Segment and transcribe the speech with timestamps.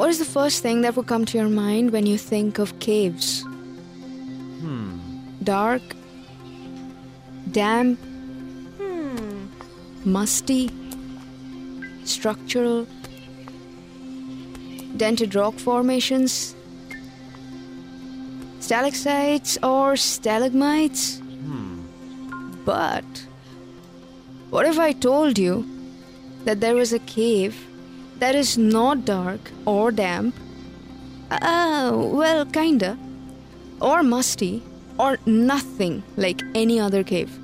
[0.00, 2.70] what is the first thing that would come to your mind when you think of
[2.80, 3.42] caves?
[4.60, 4.98] Hmm.
[5.42, 5.82] Dark,
[7.52, 7.98] damp,
[8.78, 9.44] Hmm.
[10.06, 10.70] musty,
[12.04, 12.86] structural,
[14.96, 16.54] dented rock formations,
[18.60, 21.18] stalactites or stalagmites.
[21.18, 21.80] Hmm.
[22.64, 23.26] But
[24.48, 25.66] what if I told you
[26.46, 27.66] that there was a cave
[28.20, 30.34] that is not dark or damp?
[31.42, 32.96] Oh, well, kinda.
[33.80, 34.62] Or musty,
[34.98, 37.38] or nothing like any other cave.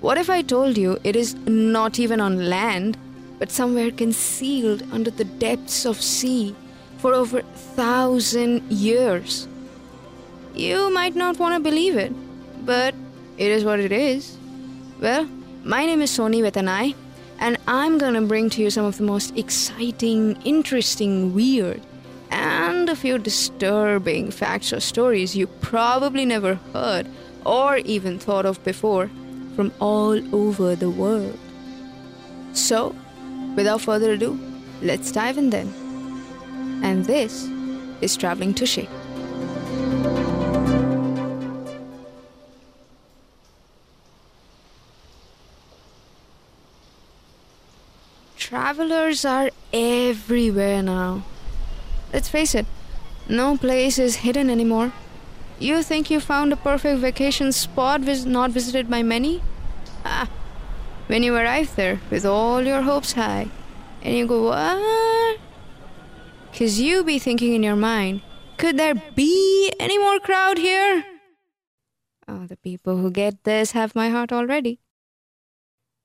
[0.00, 2.96] What if I told you it is not even on land,
[3.38, 6.54] but somewhere concealed under the depths of sea
[6.98, 9.48] for over a thousand years?
[10.54, 12.12] You might not want to believe it,
[12.64, 12.94] but
[13.36, 14.36] it is what it is.
[15.00, 15.28] Well,
[15.64, 16.94] my name is Sony with an I,
[17.38, 21.80] and I'm gonna bring to you some of the most exciting, interesting, weird,
[22.30, 27.06] and a few disturbing facts or stories you probably never heard
[27.44, 29.10] or even thought of before
[29.54, 31.38] from all over the world.
[32.52, 32.94] So,
[33.56, 34.38] without further ado,
[34.82, 35.72] let's dive in then.
[36.82, 37.48] And this
[38.00, 38.88] is Traveling Tushy.
[48.54, 51.24] Travelers are everywhere now.
[52.12, 52.66] Let's face it,
[53.28, 54.92] no place is hidden anymore.
[55.58, 59.42] You think you found a perfect vacation spot vis- not visited by many?
[60.04, 60.30] Ah,
[61.08, 63.48] when you arrive there with all your hopes high,
[64.02, 65.40] and you go, what?
[66.52, 68.22] Because you be thinking in your mind,
[68.56, 71.04] could there be any more crowd here?
[72.28, 74.78] Oh, the people who get this have my heart already.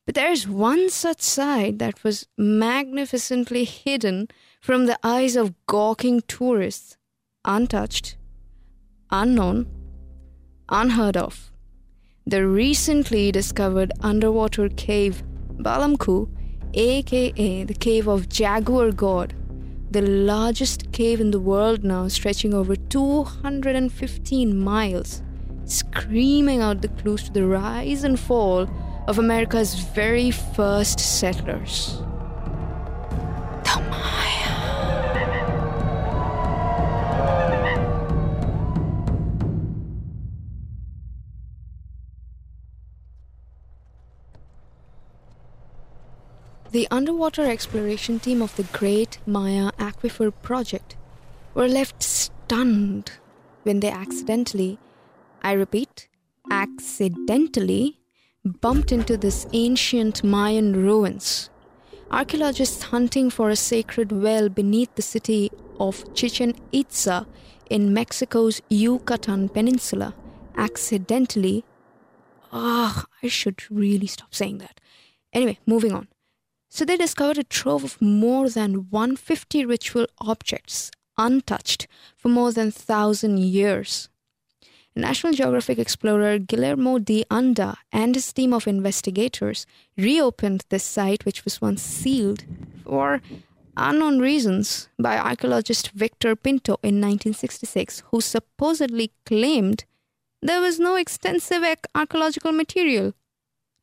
[0.10, 4.28] But there's one such side that was magnificently hidden
[4.60, 6.98] from the eyes of gawking tourists,
[7.46, 8.18] untouched,
[9.12, 9.68] unknown,
[10.68, 11.52] unheard of.
[12.26, 15.22] The recently discovered underwater cave
[15.60, 16.28] Balamku,
[16.74, 19.36] aka the cave of Jaguar God,
[19.92, 25.22] the largest cave in the world now, stretching over 215 miles,
[25.66, 28.68] screaming out the clues to the rise and fall
[29.10, 31.98] of America's very first settlers.
[33.64, 34.54] The Maya.
[46.72, 50.96] The underwater exploration team of the Great Maya Aquifer Project
[51.56, 53.14] were left stunned
[53.64, 54.78] when they accidentally,
[55.42, 56.08] I repeat,
[56.52, 57.99] accidentally
[58.46, 61.50] bumped into this ancient Mayan ruins.
[62.12, 67.28] Archaeologists hunting for a sacred well beneath the city of Chichen Itza
[67.70, 70.16] in Mexico's Yucatan Peninsula
[70.56, 71.64] accidentally.
[72.52, 74.80] Ah, I should really stop saying that.
[75.34, 76.08] Anyway, moving on.
[76.70, 82.68] So they discovered a trove of more than 150 ritual objects untouched for more than
[82.68, 84.10] 1000 years.
[85.00, 89.66] National Geographic explorer Guillermo de Anda and his team of investigators
[89.98, 92.44] reopened this site, which was once sealed
[92.84, 93.22] for
[93.78, 99.86] unknown reasons by archaeologist Victor Pinto in 1966, who supposedly claimed
[100.42, 101.64] there was no extensive
[101.96, 103.14] archaeological material.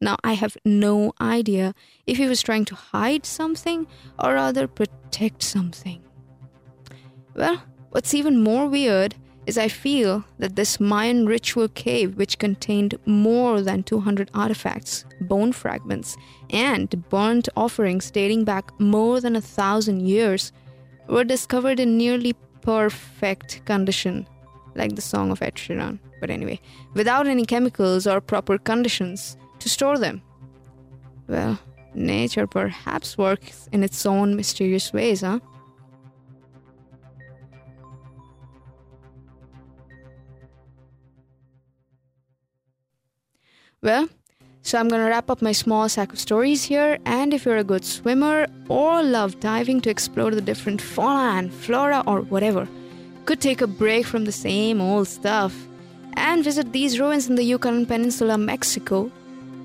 [0.01, 1.75] Now, I have no idea
[2.07, 3.87] if he was trying to hide something
[4.19, 6.03] or rather protect something.
[7.35, 9.15] Well, what's even more weird
[9.47, 15.53] is I feel that this Mayan ritual cave, which contained more than 200 artifacts, bone
[15.53, 16.17] fragments,
[16.51, 20.53] and burnt offerings dating back more than a thousand years,
[21.09, 24.27] were discovered in nearly perfect condition,
[24.75, 26.01] like the Song of Sheeran.
[26.21, 26.61] But anyway,
[26.95, 30.23] without any chemicals or proper conditions to store them.
[31.29, 31.59] Well,
[31.95, 35.39] nature perhaps works in its own mysterious ways, huh?
[43.87, 44.09] Well,
[44.63, 47.63] so I'm gonna wrap up my small sack of stories here, and if you're a
[47.63, 52.67] good swimmer or love diving to explore the different fauna and flora or whatever,
[53.27, 55.55] could take a break from the same old stuff
[56.15, 59.09] and visit these ruins in the Yucatan Peninsula, Mexico,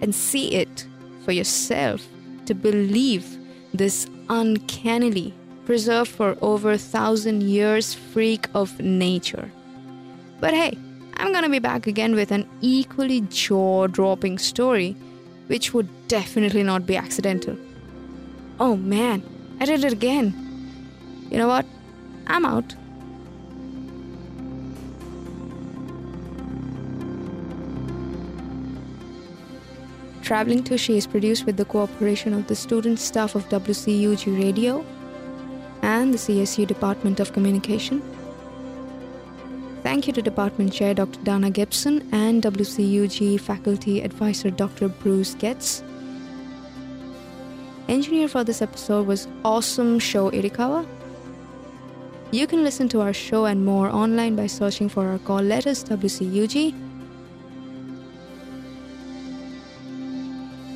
[0.01, 0.85] and see it
[1.25, 2.07] for yourself
[2.45, 3.25] to believe
[3.73, 5.33] this uncannily
[5.65, 9.51] preserved for over a thousand years freak of nature.
[10.39, 10.77] But hey,
[11.21, 14.95] I'm gonna be back again with an equally jaw dropping story,
[15.45, 17.55] which would definitely not be accidental.
[18.59, 19.21] Oh man,
[19.59, 20.33] I did it again.
[21.29, 21.67] You know what?
[22.25, 22.73] I'm out.
[30.23, 34.83] Traveling Tushy is produced with the cooperation of the student staff of WCUG Radio
[35.83, 38.01] and the CSU Department of Communication.
[39.83, 41.19] Thank you to Department Chair Dr.
[41.23, 44.89] Dana Gibson and WCUG Faculty Advisor Dr.
[44.89, 45.83] Bruce Getz.
[47.89, 50.87] Engineer for this episode was Awesome Show Irikawa.
[52.31, 55.83] You can listen to our show and more online by searching for our call letters
[55.83, 56.73] WCUG.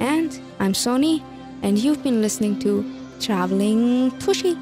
[0.02, 1.24] And I'm Sony,
[1.62, 2.84] and you've been listening to
[3.22, 4.58] Traveling Tushy.